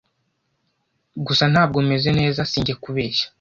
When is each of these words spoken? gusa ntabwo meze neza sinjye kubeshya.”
gusa 1.25 1.43
ntabwo 1.53 1.77
meze 1.89 2.09
neza 2.19 2.41
sinjye 2.51 2.73
kubeshya.” 2.83 3.25